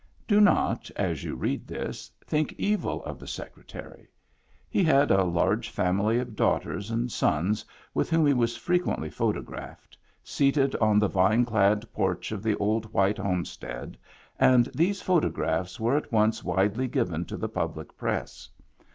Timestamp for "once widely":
16.11-16.87